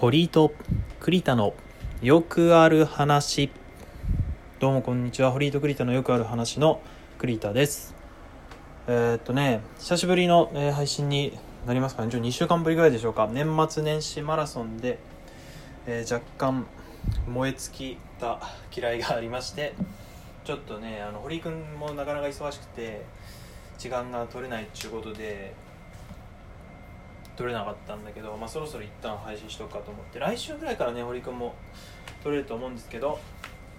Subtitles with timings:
[0.00, 0.54] 堀井と
[0.98, 1.52] 栗田の
[2.00, 3.50] よくある話。
[4.58, 5.30] どうもこんにちは。
[5.30, 6.80] 堀井と栗田のよくある話の
[7.18, 7.94] 栗田です。
[8.86, 12.08] えー、っとね久しぶりの、え配信になりますかね。
[12.08, 13.28] 2週間ぶりぐらいでしょうか。
[13.30, 14.98] 年末年始マラソンで、
[15.86, 16.64] えー若干
[17.28, 18.40] 燃え尽きた
[18.74, 19.74] 嫌いがありまして
[20.44, 23.04] ちょっとねあの堀井君もなかなか忙しくて
[23.76, 25.52] 時間が取れないっちゅうことで
[27.40, 31.54] 撮れなかったんだけど、まあ、そろそろ一旦配信しとくかと思って来週ぐらいからね堀君も
[32.22, 33.18] 撮れると思うんですけど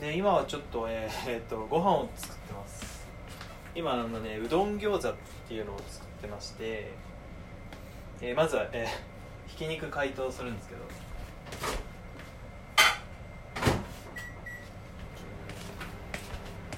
[0.00, 3.06] で今はちょっと,、えーえーとご飯を作ってます。
[3.74, 5.14] 今あのねうどん餃子っ
[5.46, 6.92] ていうのを作ってまして、
[8.22, 10.80] えーまずは、えーひき肉解凍するんですけど。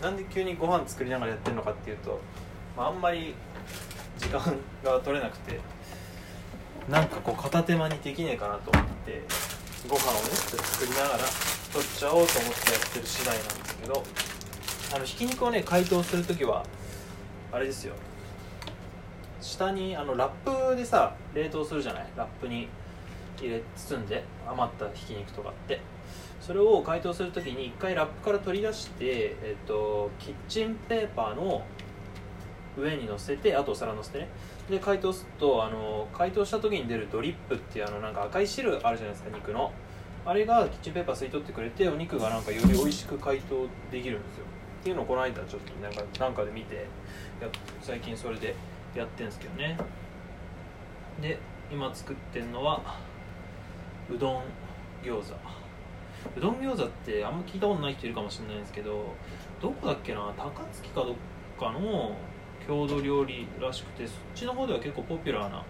[0.00, 2.20] なんで急にご飯作りながらやってるのかっていうと、
[2.76, 3.34] まあ、あんまり
[4.16, 4.40] 時間
[4.84, 5.58] が取れなくて。
[6.90, 9.22] なんかこう片手間にできねえかなと思って
[9.88, 11.18] ご飯をねっ作りながら
[11.72, 14.02] 取っちゃおうと思ってやってる次第なんですけど
[14.96, 16.64] あのひき肉をね解凍する時は
[17.52, 17.94] あれですよ。
[19.40, 22.06] 下にあのラップでさ冷凍するじゃない？
[22.16, 22.68] ラップに
[23.38, 25.80] 入れ包んで余ったひき肉とかって。
[26.40, 31.62] それを解凍する時に一回ラップから取り出して、えっと、キッチンペーパーの
[32.78, 34.28] 上に乗せてあとお皿乗せてね。
[34.70, 39.72] で解凍するとあの解凍した時に出るドリップっていうあのなんか赤い汁あるじゃないですか肉の。
[40.24, 44.44] あれがキッチンペーパー吸い取ってくれてお肉がなんかより美味しく解凍できるんですよ。
[44.80, 46.86] っていうのをこの間ちょっとなんかなんかで見て
[47.40, 47.48] や
[47.82, 48.54] 最近それで
[48.94, 49.76] やってんですけどね。
[51.20, 51.38] で
[51.70, 52.80] 今作ってんのは
[54.08, 54.42] うどん
[55.02, 55.34] 餃子。
[56.36, 59.14] うどん餃子ってあんま聞いたことない人いるかもしれないんですけど
[59.60, 61.14] どこだっけな高槻かどっ
[61.58, 62.14] かの
[62.68, 65.64] 郷土料理らしくてそっちの方では結構ポピュラーな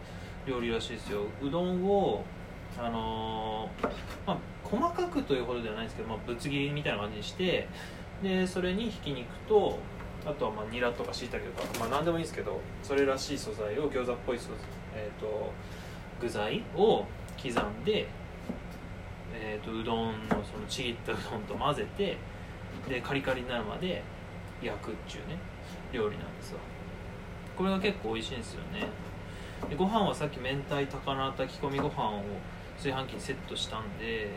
[0.47, 1.23] 料理らしいですよ。
[1.43, 2.25] うどんを
[2.79, 3.89] あのー
[4.27, 7.67] まあ細かくというほどではないんですけど、まあ、ぶつ切りみたいな感じにして
[8.23, 9.79] でそれにひき肉と
[10.25, 14.57] あとはまあニラとかしいたけとかまあ何でもいいんですけどそれらしい素材を餃子っぽい素材、
[14.95, 15.51] えー、と
[16.21, 17.05] 具材を
[17.43, 18.07] 刻んで、
[19.35, 22.17] えー、とうどんのそのちぎったうどんと混ぜて
[22.89, 24.03] でカリカリになるまで
[24.63, 25.39] 焼くっちゅうね
[25.93, 26.61] 料理なんですわ。
[27.61, 28.87] これが結構美味しいんですよね。
[29.69, 32.23] でご飯はさっき明太高菜炊き込みご飯を
[32.77, 34.31] 炊飯器にセットしたんで、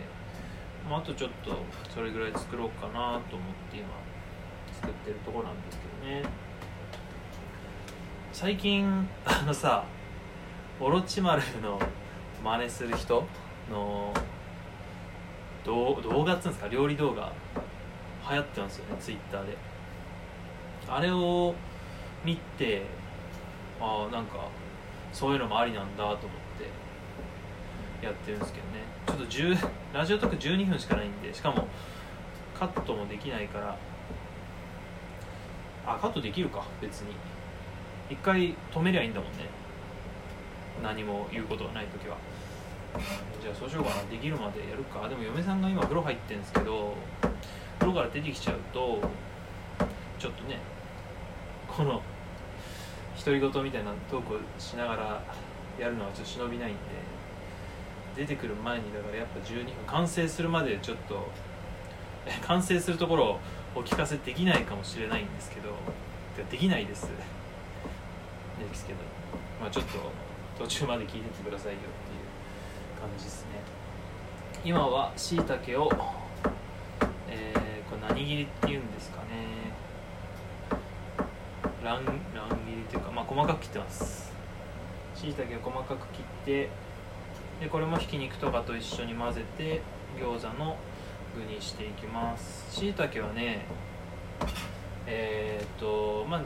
[0.89, 1.55] まあ、あとちょっと
[1.89, 3.87] それぐらい作ろうかなと思って今
[4.73, 6.23] 作ってるとこなんですけどね。
[8.33, 9.85] 最近あのさ
[10.81, 11.79] オロチマルの
[12.43, 13.25] 真似する人
[13.71, 14.13] の
[15.63, 16.67] 動画っつうんですか？
[16.67, 17.31] 料理動画。
[18.29, 19.57] 流行ってますよねツイッターで。
[20.89, 21.55] あれを
[22.25, 22.85] 見て
[23.83, 24.47] あなんか
[25.11, 26.25] そういうのもありなんだと思って
[28.05, 28.83] やってるんですけどね。
[29.05, 29.25] ちょっと
[29.59, 31.67] 10ラジオトーク12分しかないんでしかも
[32.57, 33.77] カットもできないから。
[35.85, 37.13] あカットできるか別に。
[38.09, 39.49] 一回止めりゃいいんだもんね。
[40.81, 42.17] 何も言うことがない時は。
[43.41, 44.03] じゃあそうしようかな。
[44.03, 45.09] できるまでやるか。
[45.09, 46.93] でも嫁さんが今風呂入ってるんですけど
[47.79, 49.01] 風呂から出てきちゃうと
[50.19, 50.59] ちょっとね
[51.67, 52.01] この
[53.23, 55.23] 独り言みたいなトークをしながら
[55.79, 56.79] やるのはちょっと忍びないんで
[58.15, 61.27] 出てくる前にだからやっぱ12分完成するまでちょっと
[62.45, 63.39] 完成するところを
[63.75, 65.69] お聞かせできないかもしれないんですけど
[66.49, 67.03] できないです。
[67.03, 68.99] ですけど、
[69.61, 69.99] まあ、ちょっと
[70.63, 73.49] 途中まで聞いてってくださいよっていう感じですね。
[74.63, 75.91] 今はしいたけを、
[77.29, 79.73] えーこれ何切りっていうんですかね。
[81.83, 82.15] 乱乱切
[82.75, 84.31] りというか、まあ、細かく切ってます。
[85.15, 86.69] しいたけを細かく切って
[87.59, 89.81] でこれもひき肉とかと一緒に混ぜて
[90.19, 90.77] 餃子の
[91.35, 92.73] 具にしていきます。
[92.73, 93.65] しいたけはね
[95.05, 96.41] えーっとまあ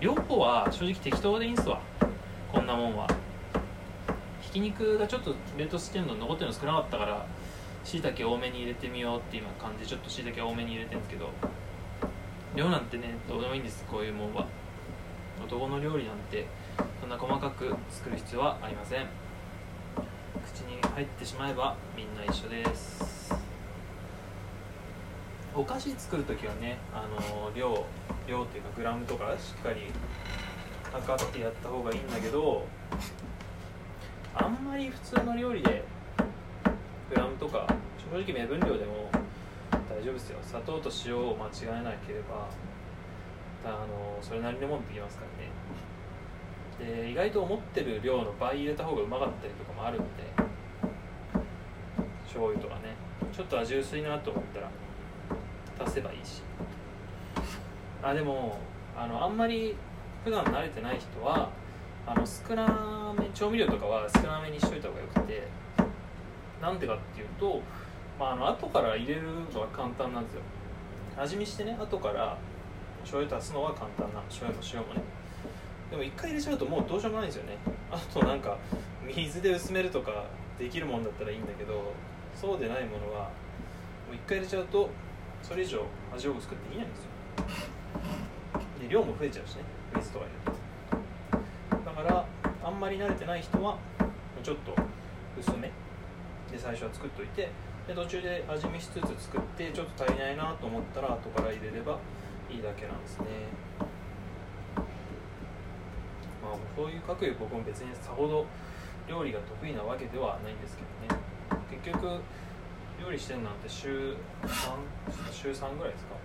[0.00, 1.80] 両方は正直適当でいいんすわ。
[2.52, 3.06] こんなもんは。
[4.40, 7.26] ひき肉がちょっと冷凍してんの残ってるの少なかったから
[7.82, 11.30] しいたけ多めに入れてみようって今感じでちょっとしいたけ多めに入れてるんですけど
[12.54, 13.84] 量なんてねどうでもいいんです。
[13.84, 14.46] こういうもんは。
[15.44, 16.46] 男の料理なんて
[17.00, 19.06] そんな細かく作る必要はありません。
[20.46, 23.34] 口に入ってしまえばみんな一緒です。
[25.54, 27.84] お菓子作る時はねあの量
[28.26, 29.86] 量っていうかグラムとかしっかり
[30.92, 32.66] 測ってやった方がいいんだけど
[34.34, 35.84] あんまり普通の料理で
[37.08, 37.66] グラムとか
[38.12, 39.03] 正直目分量でも
[40.04, 40.38] 大丈夫ですよ。
[40.42, 42.46] 砂糖と塩を間違えなければ
[43.64, 45.24] あのそれなりのもんできますか
[46.78, 47.02] らね。
[47.06, 50.06] で意外と思ってる量の倍入れた方がうまかったりとかもあるんで
[52.24, 52.94] 醤油とかね。
[53.32, 54.70] ちょっと味薄いなと思ったら
[55.86, 56.42] 足せばいいし。
[58.02, 58.58] あでも
[58.94, 59.74] あのあんまり
[60.22, 61.48] 普段慣れてない人は
[62.06, 65.48] あの少なめ調味料とかは少なめにしといた方がよくて
[66.60, 67.62] なんでかっていうと、
[68.18, 69.22] まあ、あの後から入れる
[69.52, 70.40] のは簡単なんですよ。
[71.16, 72.36] 味見してね後から
[73.02, 75.02] 醤油足すのは簡単な醤油も塩もね。
[75.90, 77.56] でも一回入れちゃうともうどうしようもないんですよね。
[77.90, 78.56] あとなんか
[79.04, 80.24] 水で薄めるとか
[80.58, 81.92] できるもんだったらいいんだけど
[82.34, 84.90] そうでないものはもう一回入れちゃうと
[85.42, 85.84] それ以上
[86.14, 87.08] 味を薄くできないんですよ。
[88.80, 89.62] で量も増えちゃうしね
[89.96, 91.44] 水とか入れる
[91.84, 92.26] とだから
[92.64, 93.76] あんまり慣れてない人は
[94.42, 94.74] ちょっと
[95.38, 95.70] 薄め。
[96.50, 97.50] で最初は作っといて
[97.86, 101.98] で途中で味見しつつ作ってちょっと足りないなと思ったら後から入れれば
[102.50, 103.26] いいだけなんですね。
[106.42, 108.46] まあそういう各いう僕も別にさほど
[109.06, 111.20] 料理が得意なわけではないんですけどね。
[111.70, 112.20] 結局
[113.00, 114.16] 料理してんなんて週
[114.48, 114.72] 3
[115.30, 116.16] 週3ぐらいですか？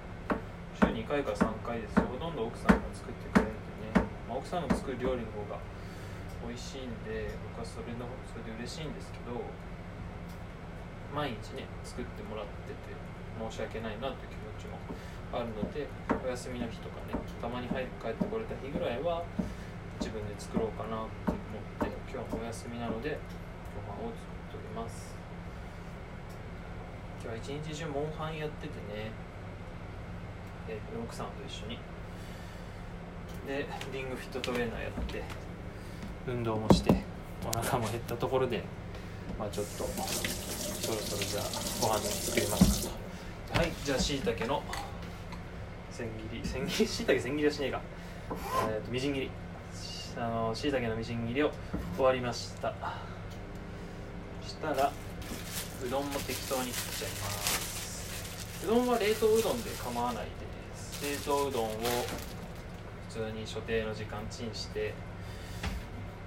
[0.87, 2.07] 週2回か3回ですよ。
[2.07, 5.59] ほとんど奥さんが作ってくれるんでね、まあ、奥さんが作る料理の方が
[6.47, 9.43] 美味しいんで僕はそれのそれで嬉しいんですけど
[11.15, 12.93] 毎日ね作ってもらってて
[13.39, 14.77] 申し訳ないなという気持ちも
[15.33, 19.23] あるのでお休みの日とかねたまに早く帰ってこれた日ぐらいは
[19.99, 23.17] 自分で作ろうかなって思って今日もお休みなので
[23.75, 25.15] ご飯を作っております。
[27.21, 29.11] 今日は一日中モンハンやっててね
[30.69, 31.79] え、奥さんと一緒に。
[33.47, 35.23] でリングフィットトレーナーやって
[36.27, 37.03] 運動もして
[37.45, 38.63] お腹も減ったところで
[39.39, 39.85] まあちょっと
[40.89, 41.43] そろそろじゃあ
[41.81, 42.93] ご飯作りますか。
[43.53, 44.63] とはいじゃあしいたけの
[45.91, 46.41] 千切り。
[46.43, 46.87] 千切り？
[46.89, 47.81] しいたけ千切りはしねえか。
[48.71, 49.31] えー、とみじん切り。
[50.17, 51.51] あのしいたけのみじん切りを
[51.95, 52.73] 終わりました。
[54.41, 54.91] そしたら
[55.85, 58.65] うどんも適当に切っちゃいます。
[58.65, 60.31] うどんは冷凍うどんで構わないで
[60.75, 61.03] す。
[61.05, 61.69] 冷凍うどんを
[63.09, 64.95] 普通に所定の時間チンして。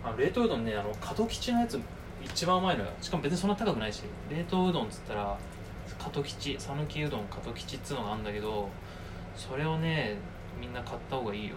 [0.04, 1.80] あ冷凍うどんねあの門吉のやつ
[2.24, 5.38] 一番うまいのよしかも別にそんな高くないし冷凍うどんっつったら
[6.14, 8.68] 門吉讃岐うどん門吉っつうのがあるんだけど
[9.36, 10.16] それをね
[10.60, 11.56] みんな買った方がいいよ。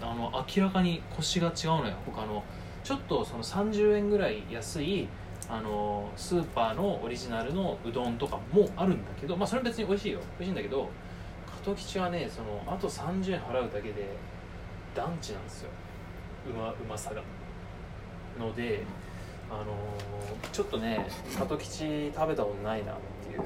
[0.00, 1.94] あの明らかにコシが違うのよ。
[2.06, 2.42] 他の
[2.84, 5.08] ちょっとその30円ぐらい安い
[5.48, 10.20] あのスーパーのオリジナルのうどんとかもあるんだけどまあそれ別に美味しいよ。
[10.38, 10.88] 美味しいんだけど
[11.66, 14.16] 門吉はねそのあと30円払うだけで
[14.94, 15.70] 団地なんですよ。
[16.50, 17.22] うまうまさが。
[18.38, 18.84] ので
[19.50, 21.06] あのー、ちょっとね
[21.38, 22.96] 門吉食べたことないなっ
[23.26, 23.42] ていう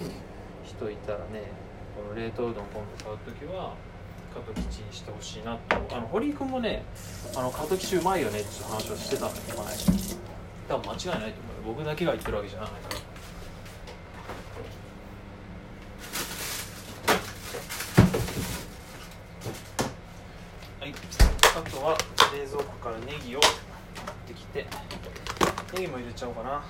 [0.65, 1.51] 人いたらね
[1.97, 3.75] この冷凍うどん今度買う時は
[4.35, 6.85] 門吉にしてほしいなとあの堀井君もね
[7.37, 10.23] あの門吉うまいよねって話をしてたんで前。
[10.69, 12.97] 多分間違いないと思う僕だけが言ってるわけじゃないから。
[20.81, 20.95] はい。
[21.55, 21.99] あとは
[22.33, 23.41] 冷蔵庫からネギを
[25.75, 26.51] ネギも入れちゃおうかな。
[26.51, 26.65] ま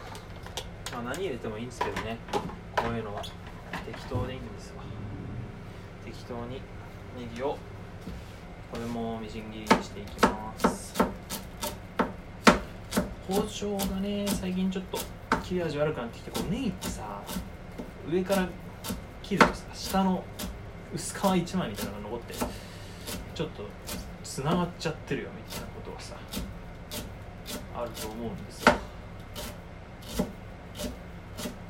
[1.00, 2.18] あ何入れてもいいんですけどね。
[2.76, 3.22] こういうのは。
[3.86, 4.84] 適当でいいんですわ。
[6.04, 6.60] 適当に
[7.18, 7.58] ネギを
[8.70, 10.94] これもみじん切りにしていきます。
[13.28, 14.98] 包丁がね最近ちょっと
[15.42, 17.22] 切れ味悪くなってきてこうネギってさ
[18.10, 18.48] 上から
[19.22, 20.22] 切るとさ下の
[20.94, 22.34] 薄皮一枚みたいなのが残って
[23.34, 23.64] ちょっと
[24.24, 26.16] つながっちゃってるよみたいなことがさ
[27.74, 28.72] あると思うんですよ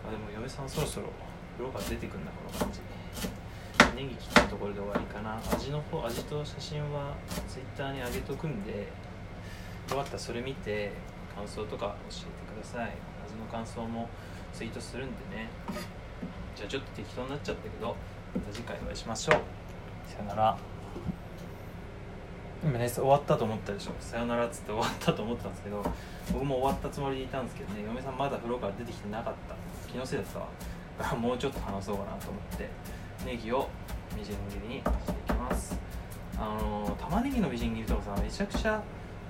[0.08, 1.06] あでも嫁さんそろそろ
[1.56, 2.80] 色が出てくんなこの感じ。
[3.94, 5.38] ネギ切ったところで終わりかな。
[5.54, 7.14] 味の方味と写真は
[7.46, 8.88] Twitter に上げとくんで
[9.90, 10.90] よかったらそれ見て
[11.36, 12.90] 感想とか教えてください。
[13.24, 14.08] 味の感想も
[14.52, 15.48] ツイートするんでね。
[16.56, 17.94] じゃあちょっと適当になっちゃったけど
[18.34, 19.36] また次回お会いしましょう。
[20.10, 20.58] さよなら。
[22.64, 23.92] 今ね終わったと思ったでしょ。
[24.00, 25.84] さよならっつって終わったと思ったんですけど
[26.32, 27.84] 僕も終わったつもりでいたんですけどね。
[27.86, 29.54] 嫁さんまだ風呂から出てきてなかった。
[29.92, 30.26] 気のせいだっ
[30.98, 32.68] たわもうちょっと話そうかなと思って。
[33.24, 33.68] ネギを
[34.16, 35.78] みじん切りにしていきます。
[36.36, 38.82] あの玉ねぎのみじん切りとかさめちゃくちゃ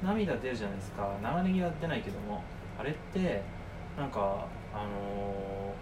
[0.02, 1.14] 涙出るじゃないですか。
[1.22, 2.42] 長ネギは出ないけども
[2.78, 3.42] あれって
[3.98, 5.74] なんかあの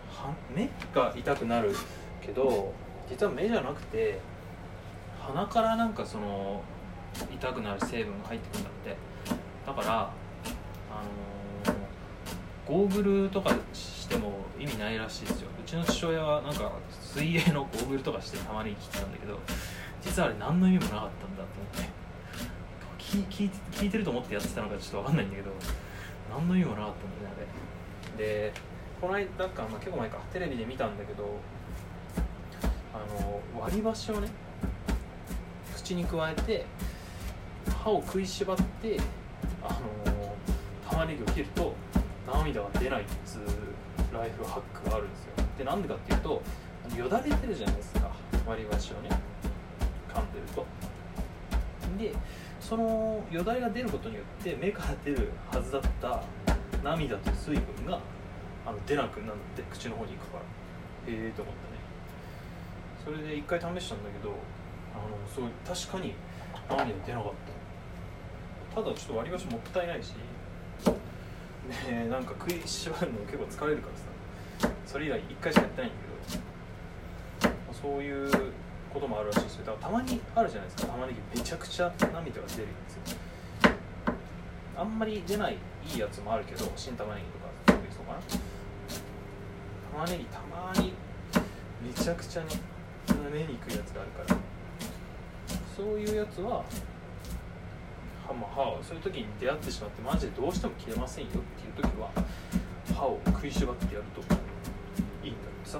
[0.54, 1.72] ー、目が痛くなる
[2.20, 2.72] けど
[3.08, 4.18] 実は目じゃなくて
[5.20, 6.62] 鼻からなんかその
[7.32, 8.96] 痛くなる成分が入ってくるんだって。
[9.66, 10.12] だからあ
[11.64, 11.76] のー、
[12.66, 15.48] ゴーグルとかしても意味ないらしいですよ。
[15.48, 19.38] うちの父親はなんか水泳のゴーグルとかしてたまに切ってたんだけど
[20.02, 21.48] 実はあれ何の意味もなかったんだと
[21.78, 22.00] 思って。
[23.00, 25.50] 聞い聞いてると思ってやってたのかちょっと分かんないんだけど
[26.30, 27.46] 何の意味もなかったんだよね
[28.14, 28.24] あれ。
[28.24, 28.52] で
[29.00, 30.18] この間か、まあ、結構前か。
[30.32, 31.40] テレビで見たんだけど
[32.94, 34.28] あの割り箸をね
[35.74, 36.66] 口に加えて
[37.82, 39.00] 歯を食いしばって
[39.64, 40.36] あの
[40.88, 41.74] 玉ねぎを切ると
[42.32, 43.40] 涙が出ないっつう
[44.12, 45.30] ライフハックがあるんですよ。
[45.58, 46.42] でなんでかっていうと
[46.96, 48.10] よだれてるじゃないですか。
[48.46, 49.10] 割り箸をね。
[50.12, 50.66] 噛んでると。
[51.98, 52.12] で
[52.60, 56.22] そのよだれが出ることによって目から出るはずだった
[56.82, 58.00] 涙と水分が
[58.66, 60.42] あの出なくなって口の方に行くから。
[61.12, 61.80] へえと思ったね。
[63.04, 64.34] それで一回試したんだけど
[64.94, 66.14] あのすごい確かに
[66.68, 67.32] 涙出なかっ
[68.74, 68.82] た。
[68.82, 70.14] ただちょっと割り箸もったいないし
[71.70, 73.88] ねなんか食いしばるの結構疲れるか
[74.60, 74.74] らさ。
[74.86, 75.98] それ以来一回しかやってないんだ
[77.40, 77.54] けど。
[77.80, 78.30] そういう
[78.92, 79.66] こともあるらしいですよ。
[79.66, 80.92] だからたまにあるじゃないですか。
[80.92, 82.64] 玉ねぎめちゃくちゃ涙が出るんですよ。
[84.76, 88.20] あんまり出ないいいやつもあるけど新玉ねぎとかそうかな。
[89.92, 90.92] 玉ねぎたまに
[91.82, 92.48] めちゃくちゃね
[93.32, 94.40] 目にくいやつがあるから。
[95.76, 96.64] そういうやつは
[98.30, 102.10] 歯まあ歯をそういう時に出会ってしまってマジでどうしても切れませんよっていう時は
[102.94, 104.20] 歯を食いしばってやると
[105.24, 105.78] いいんだってさ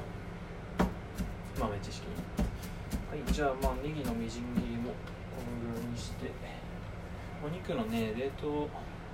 [1.59, 2.15] 豆知識に
[3.11, 6.31] はいじゃあまあネギのみじん切りもこのぐらいにして
[7.45, 8.69] お肉のね冷凍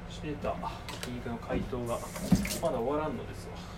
[0.08, 0.54] してた
[0.92, 1.98] ひき肉の解凍が
[2.62, 3.76] まだ終わらんのですわ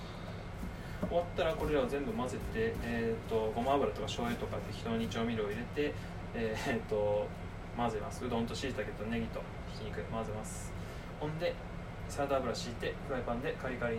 [1.08, 5.94] 終わったらこれらを全部混ぜて、えーと、ごま油とか醤油とか適当に調味料を入れて、
[6.34, 7.26] えーと、
[7.78, 9.40] 混ぜますうどんとしいたけとネギと
[9.72, 10.72] ひき肉混ぜます
[11.20, 11.54] ほんで
[12.08, 13.98] サラダ油敷いてフライパンでカリカリ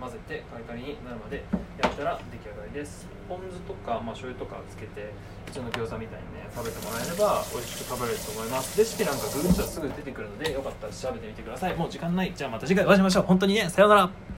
[0.00, 1.44] 混ぜてカリカリになるまで
[1.78, 5.12] やったら出来上がりですポン酢とか、まあ、醤油とかつけて
[5.46, 14.10] 普通の餃子みたいにね食べてもらえれば美味しく食べれると思いますレシピなんかググったらすぐ出てくるのでよかったら調べてみてくださいもう時間ないじゃあまた次回お会いしましょう本当にねさようなら